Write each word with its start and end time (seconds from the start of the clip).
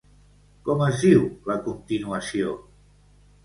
Com 0.69 0.81
es 0.85 1.03
diu 1.03 1.21
la 1.51 1.59
continuació? 1.69 2.59